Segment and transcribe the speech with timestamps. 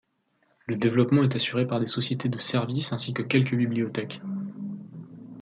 [0.65, 4.19] Le développement est assuré par des sociétés de services ainsi que quelques bibliothèques.